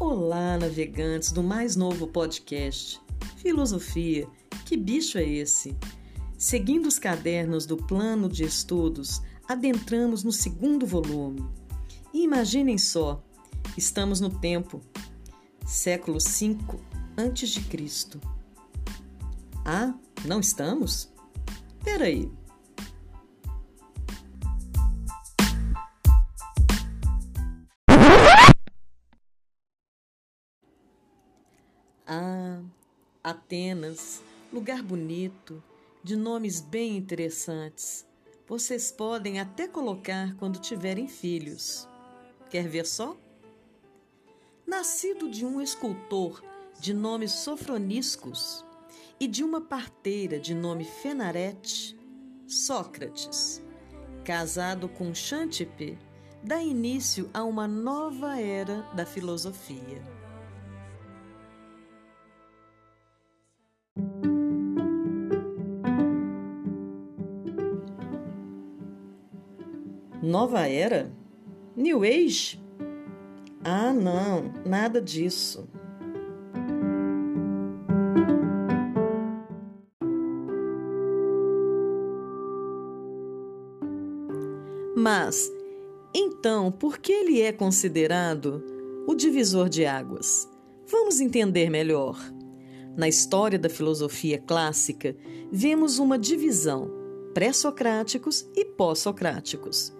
Olá, 0.00 0.56
navegantes 0.56 1.32
do 1.32 1.42
mais 1.42 1.74
novo 1.74 2.06
podcast. 2.06 3.00
Filosofia, 3.36 4.28
que 4.64 4.76
bicho 4.76 5.18
é 5.18 5.24
esse? 5.28 5.76
Seguindo 6.38 6.86
os 6.86 7.00
cadernos 7.00 7.66
do 7.66 7.76
plano 7.76 8.28
de 8.28 8.44
estudos, 8.44 9.20
adentramos 9.48 10.22
no 10.22 10.30
segundo 10.30 10.86
volume. 10.86 11.44
E 12.14 12.22
imaginem 12.22 12.78
só, 12.78 13.20
estamos 13.76 14.20
no 14.20 14.30
tempo, 14.30 14.80
século 15.66 16.18
V 16.20 16.56
antes 17.16 17.50
de 17.50 17.60
Cristo. 17.62 18.20
Ah, 19.64 19.92
não 20.24 20.38
estamos? 20.38 21.12
Peraí. 21.82 22.30
Ah, 32.10 32.62
Atenas, 33.22 34.22
lugar 34.50 34.82
bonito, 34.82 35.62
de 36.02 36.16
nomes 36.16 36.58
bem 36.58 36.96
interessantes. 36.96 38.06
Vocês 38.46 38.90
podem 38.90 39.38
até 39.38 39.68
colocar 39.68 40.34
quando 40.36 40.58
tiverem 40.58 41.06
filhos. 41.06 41.86
Quer 42.48 42.66
ver 42.66 42.86
só? 42.86 43.14
Nascido 44.66 45.30
de 45.30 45.44
um 45.44 45.60
escultor 45.60 46.42
de 46.80 46.94
nome 46.94 47.28
Sofroniscos 47.28 48.64
e 49.20 49.26
de 49.26 49.44
uma 49.44 49.60
parteira 49.60 50.40
de 50.40 50.54
nome 50.54 50.84
Fenarete, 50.84 51.94
Sócrates, 52.46 53.62
casado 54.24 54.88
com 54.88 55.14
Xantippe, 55.14 55.98
dá 56.42 56.62
início 56.62 57.28
a 57.34 57.44
uma 57.44 57.68
nova 57.68 58.40
era 58.40 58.80
da 58.94 59.04
filosofia. 59.04 60.17
Nova 70.28 70.68
era? 70.68 71.10
New 71.74 72.02
Age? 72.02 72.62
Ah, 73.64 73.94
não, 73.94 74.52
nada 74.62 75.00
disso. 75.00 75.66
Mas, 84.94 85.50
então, 86.14 86.70
por 86.70 86.98
que 86.98 87.10
ele 87.10 87.40
é 87.40 87.50
considerado 87.50 88.62
o 89.06 89.14
divisor 89.14 89.70
de 89.70 89.86
águas? 89.86 90.46
Vamos 90.86 91.22
entender 91.22 91.70
melhor. 91.70 92.18
Na 92.94 93.08
história 93.08 93.58
da 93.58 93.70
filosofia 93.70 94.38
clássica, 94.38 95.16
vemos 95.50 95.98
uma 95.98 96.18
divisão: 96.18 96.90
pré-socráticos 97.32 98.46
e 98.54 98.62
pós-socráticos. 98.66 99.96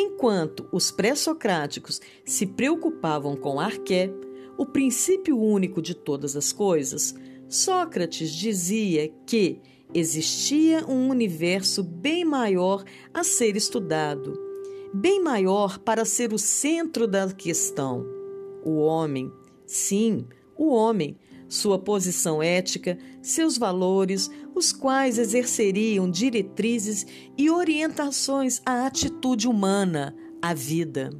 Enquanto 0.00 0.64
os 0.70 0.92
pré-socráticos 0.92 2.00
se 2.24 2.46
preocupavam 2.46 3.34
com 3.34 3.58
arqué, 3.58 4.08
o 4.56 4.64
princípio 4.64 5.36
único 5.36 5.82
de 5.82 5.92
todas 5.92 6.36
as 6.36 6.52
coisas, 6.52 7.16
Sócrates 7.48 8.30
dizia 8.30 9.12
que 9.26 9.60
existia 9.92 10.86
um 10.86 11.08
universo 11.08 11.82
bem 11.82 12.24
maior 12.24 12.84
a 13.12 13.24
ser 13.24 13.56
estudado, 13.56 14.38
bem 14.94 15.20
maior 15.20 15.80
para 15.80 16.04
ser 16.04 16.32
o 16.32 16.38
centro 16.38 17.08
da 17.08 17.32
questão. 17.32 18.06
O 18.64 18.76
homem, 18.76 19.32
sim, 19.66 20.28
o 20.56 20.68
homem, 20.68 21.18
sua 21.48 21.78
posição 21.78 22.42
ética, 22.42 22.98
seus 23.22 23.56
valores, 23.56 24.30
os 24.54 24.72
quais 24.72 25.18
exerceriam 25.18 26.10
diretrizes 26.10 27.06
e 27.36 27.50
orientações 27.50 28.60
à 28.66 28.86
atitude 28.86 29.48
humana, 29.48 30.14
à 30.42 30.52
vida. 30.52 31.10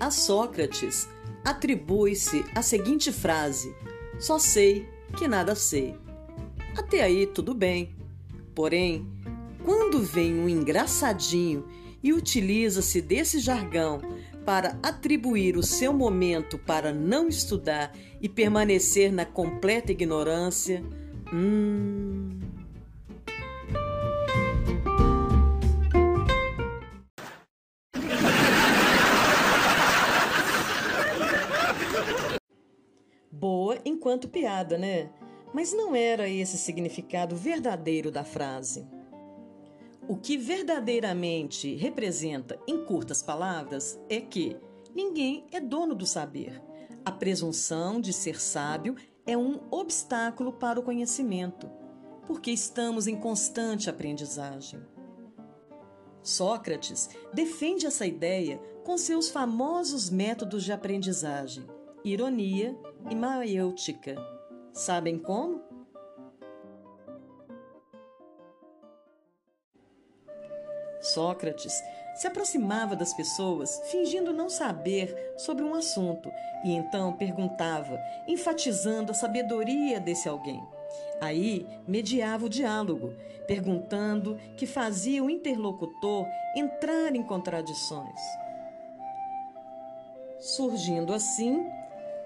A 0.00 0.10
Sócrates 0.10 1.08
atribui-se 1.44 2.44
a 2.54 2.60
seguinte 2.60 3.10
frase: 3.10 3.74
Só 4.18 4.38
sei 4.38 4.86
que 5.16 5.26
nada 5.26 5.54
sei. 5.54 5.98
Até 6.76 7.02
aí 7.02 7.26
tudo 7.26 7.54
bem. 7.54 7.93
Porém, 8.54 9.06
quando 9.64 10.00
vem 10.00 10.34
um 10.34 10.48
engraçadinho 10.48 11.66
e 12.02 12.12
utiliza-se 12.12 13.00
desse 13.00 13.38
jargão 13.38 14.00
para 14.44 14.78
atribuir 14.82 15.56
o 15.56 15.62
seu 15.62 15.92
momento 15.92 16.58
para 16.58 16.92
não 16.92 17.28
estudar 17.28 17.92
e 18.20 18.28
permanecer 18.28 19.10
na 19.10 19.24
completa 19.24 19.90
ignorância, 19.90 20.84
hum. 21.32 22.28
Boa 33.30 33.78
enquanto 33.84 34.28
piada, 34.28 34.76
né? 34.76 35.10
Mas 35.54 35.72
não 35.72 35.94
era 35.94 36.28
esse 36.28 36.58
significado 36.58 37.36
verdadeiro 37.36 38.10
da 38.10 38.24
frase. 38.24 38.84
O 40.08 40.16
que 40.16 40.36
verdadeiramente 40.36 41.76
representa, 41.76 42.58
em 42.66 42.84
curtas 42.84 43.22
palavras, 43.22 43.96
é 44.10 44.20
que 44.20 44.56
ninguém 44.92 45.46
é 45.52 45.60
dono 45.60 45.94
do 45.94 46.04
saber. 46.04 46.60
A 47.04 47.12
presunção 47.12 48.00
de 48.00 48.12
ser 48.12 48.40
sábio 48.40 48.96
é 49.24 49.38
um 49.38 49.60
obstáculo 49.70 50.52
para 50.54 50.80
o 50.80 50.82
conhecimento, 50.82 51.70
porque 52.26 52.50
estamos 52.50 53.06
em 53.06 53.16
constante 53.16 53.88
aprendizagem. 53.88 54.80
Sócrates 56.20 57.08
defende 57.32 57.86
essa 57.86 58.04
ideia 58.04 58.58
com 58.82 58.98
seus 58.98 59.30
famosos 59.30 60.10
métodos 60.10 60.64
de 60.64 60.72
aprendizagem, 60.72 61.64
ironia 62.04 62.76
e 63.08 63.14
maêutica 63.14 64.16
Sabem 64.74 65.16
como? 65.20 65.62
Sócrates 71.00 71.80
se 72.16 72.26
aproximava 72.26 72.96
das 72.96 73.14
pessoas 73.14 73.80
fingindo 73.86 74.32
não 74.32 74.50
saber 74.50 75.34
sobre 75.36 75.62
um 75.62 75.74
assunto 75.74 76.28
e 76.64 76.72
então 76.72 77.12
perguntava, 77.12 78.00
enfatizando 78.26 79.12
a 79.12 79.14
sabedoria 79.14 80.00
desse 80.00 80.28
alguém. 80.28 80.60
Aí 81.20 81.66
mediava 81.86 82.46
o 82.46 82.48
diálogo, 82.48 83.14
perguntando 83.46 84.36
que 84.56 84.66
fazia 84.66 85.22
o 85.22 85.30
interlocutor 85.30 86.26
entrar 86.56 87.14
em 87.14 87.22
contradições. 87.22 88.20
Surgindo 90.40 91.12
assim 91.12 91.64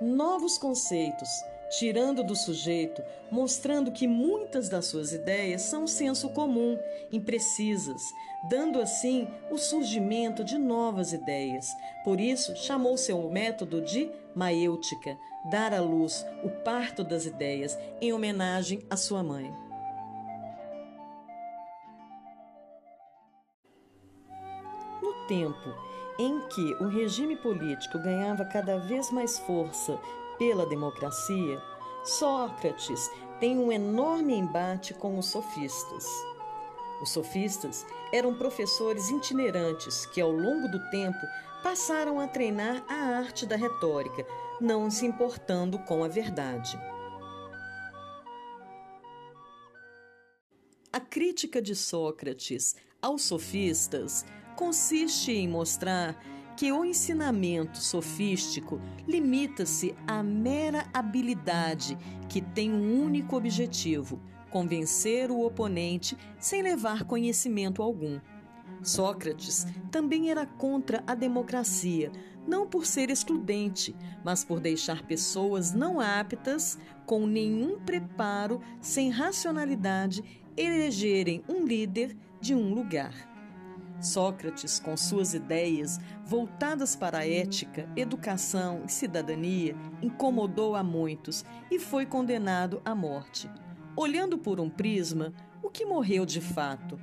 novos 0.00 0.56
conceitos, 0.56 1.28
tirando 1.70 2.22
do 2.22 2.34
sujeito, 2.34 3.02
mostrando 3.30 3.92
que 3.92 4.06
muitas 4.06 4.68
das 4.68 4.86
suas 4.86 5.12
ideias 5.12 5.62
são 5.62 5.86
senso 5.86 6.30
comum, 6.30 6.78
imprecisas, 7.12 8.02
dando 8.48 8.80
assim 8.80 9.28
o 9.50 9.58
surgimento 9.58 10.42
de 10.42 10.58
novas 10.58 11.12
ideias. 11.12 11.68
Por 12.04 12.20
isso, 12.20 12.56
chamou 12.56 12.96
seu 12.96 13.28
método 13.30 13.80
de 13.80 14.10
maêutica, 14.34 15.16
dar 15.50 15.72
à 15.74 15.80
luz 15.80 16.24
o 16.42 16.48
parto 16.48 17.04
das 17.04 17.26
ideias, 17.26 17.78
em 18.00 18.12
homenagem 18.12 18.82
à 18.88 18.96
sua 18.96 19.22
mãe. 19.22 19.52
No 25.02 25.26
tempo 25.26 25.88
em 26.18 26.40
que 26.48 26.74
o 26.82 26.88
regime 26.88 27.36
político 27.36 27.98
ganhava 27.98 28.44
cada 28.44 28.76
vez 28.78 29.10
mais 29.12 29.38
força 29.38 29.98
pela 30.38 30.64
democracia, 30.64 31.60
Sócrates 32.04 33.10
tem 33.40 33.58
um 33.58 33.70
enorme 33.70 34.34
embate 34.34 34.94
com 34.94 35.18
os 35.18 35.26
sofistas. 35.26 36.06
Os 37.02 37.10
sofistas 37.10 37.86
eram 38.12 38.34
professores 38.34 39.10
itinerantes 39.10 40.06
que, 40.06 40.20
ao 40.20 40.30
longo 40.30 40.68
do 40.68 40.90
tempo, 40.90 41.18
passaram 41.62 42.18
a 42.18 42.26
treinar 42.26 42.84
a 42.88 43.18
arte 43.18 43.46
da 43.46 43.56
retórica, 43.56 44.26
não 44.60 44.90
se 44.90 45.06
importando 45.06 45.78
com 45.80 46.02
a 46.02 46.08
verdade. 46.08 46.78
A 50.92 51.00
crítica 51.00 51.60
de 51.60 51.76
Sócrates 51.76 52.74
aos 53.00 53.22
sofistas 53.22 54.24
consiste 54.56 55.30
em 55.30 55.46
mostrar 55.46 56.20
que 56.58 56.72
o 56.72 56.84
ensinamento 56.84 57.78
sofístico 57.78 58.80
limita-se 59.06 59.94
à 60.08 60.24
mera 60.24 60.88
habilidade 60.92 61.96
que 62.28 62.40
tem 62.40 62.72
um 62.72 63.00
único 63.00 63.36
objetivo: 63.36 64.20
convencer 64.50 65.30
o 65.30 65.40
oponente 65.40 66.18
sem 66.36 66.60
levar 66.60 67.04
conhecimento 67.04 67.80
algum. 67.80 68.18
Sócrates 68.82 69.68
também 69.88 70.32
era 70.32 70.46
contra 70.46 71.00
a 71.06 71.14
democracia, 71.14 72.10
não 72.44 72.66
por 72.66 72.86
ser 72.86 73.08
excludente, 73.08 73.94
mas 74.24 74.42
por 74.42 74.58
deixar 74.58 75.06
pessoas 75.06 75.72
não 75.72 76.00
aptas, 76.00 76.76
com 77.06 77.24
nenhum 77.24 77.78
preparo, 77.78 78.60
sem 78.80 79.10
racionalidade, 79.10 80.24
elegerem 80.56 81.40
um 81.48 81.64
líder 81.64 82.16
de 82.40 82.52
um 82.52 82.74
lugar. 82.74 83.37
Sócrates, 84.00 84.78
com 84.78 84.96
suas 84.96 85.34
ideias 85.34 85.98
voltadas 86.24 86.94
para 86.94 87.18
a 87.18 87.28
ética, 87.28 87.88
educação 87.96 88.82
e 88.86 88.92
cidadania, 88.92 89.74
incomodou 90.00 90.76
a 90.76 90.82
muitos 90.82 91.44
e 91.70 91.78
foi 91.78 92.06
condenado 92.06 92.80
à 92.84 92.94
morte. 92.94 93.50
Olhando 93.96 94.38
por 94.38 94.60
um 94.60 94.70
prisma, 94.70 95.32
o 95.62 95.68
que 95.68 95.84
morreu 95.84 96.24
de 96.24 96.40
fato? 96.40 96.98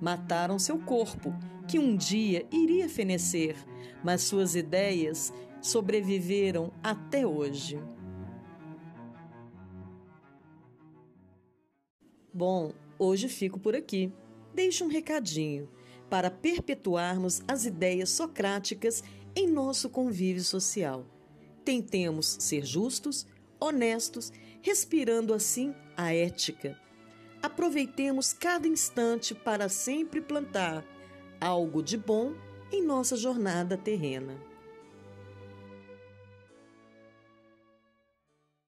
Mataram 0.00 0.58
seu 0.58 0.78
corpo, 0.78 1.32
que 1.68 1.78
um 1.78 1.96
dia 1.96 2.44
iria 2.50 2.88
fenecer, 2.88 3.54
mas 4.02 4.22
suas 4.22 4.56
ideias 4.56 5.32
sobreviveram 5.60 6.72
até 6.82 7.24
hoje. 7.24 7.80
Bom, 12.32 12.72
hoje 12.98 13.28
fico 13.28 13.60
por 13.60 13.76
aqui. 13.76 14.12
Deixe 14.52 14.82
um 14.82 14.88
recadinho 14.88 15.68
para 16.10 16.30
perpetuarmos 16.30 17.40
as 17.48 17.64
ideias 17.64 18.10
socráticas 18.10 19.02
em 19.34 19.46
nosso 19.46 19.88
convívio 19.88 20.42
social. 20.42 21.06
Tentemos 21.64 22.36
ser 22.40 22.66
justos, 22.66 23.26
honestos, 23.58 24.32
respirando 24.60 25.32
assim 25.32 25.74
a 25.96 26.12
ética 26.12 26.76
aproveitemos 27.42 28.32
cada 28.32 28.68
instante 28.68 29.34
para 29.34 29.68
sempre 29.68 30.20
plantar 30.20 30.84
algo 31.40 31.82
de 31.82 31.96
bom 31.96 32.34
em 32.70 32.84
nossa 32.84 33.16
jornada 33.16 33.76
terrena. 33.76 34.36